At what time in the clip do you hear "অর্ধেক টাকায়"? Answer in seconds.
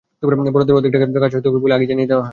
0.77-1.21